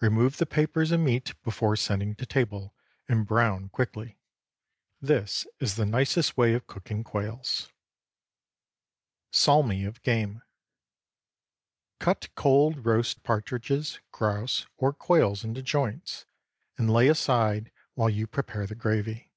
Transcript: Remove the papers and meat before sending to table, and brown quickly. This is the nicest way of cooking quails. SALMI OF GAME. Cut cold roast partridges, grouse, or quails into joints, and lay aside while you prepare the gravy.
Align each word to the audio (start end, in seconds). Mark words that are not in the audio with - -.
Remove 0.00 0.36
the 0.36 0.46
papers 0.46 0.92
and 0.92 1.04
meat 1.04 1.34
before 1.42 1.74
sending 1.74 2.14
to 2.14 2.24
table, 2.24 2.72
and 3.08 3.26
brown 3.26 3.68
quickly. 3.68 4.16
This 5.00 5.44
is 5.58 5.74
the 5.74 5.84
nicest 5.84 6.36
way 6.36 6.54
of 6.54 6.68
cooking 6.68 7.02
quails. 7.02 7.68
SALMI 9.32 9.84
OF 9.84 10.00
GAME. 10.02 10.40
Cut 11.98 12.28
cold 12.36 12.84
roast 12.86 13.24
partridges, 13.24 13.98
grouse, 14.12 14.66
or 14.76 14.92
quails 14.92 15.42
into 15.42 15.62
joints, 15.62 16.26
and 16.78 16.88
lay 16.88 17.08
aside 17.08 17.72
while 17.94 18.08
you 18.08 18.28
prepare 18.28 18.68
the 18.68 18.76
gravy. 18.76 19.32